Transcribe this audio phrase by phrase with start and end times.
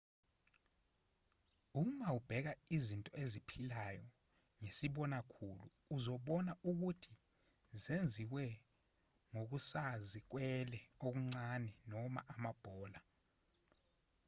[1.81, 4.05] uma ubheka izinto eziphilayo
[4.61, 7.13] ngesibona khulu uzobona ukuthi
[7.83, 8.45] zenziwe
[9.33, 12.99] ngokusazikwele okuncane noma amabhola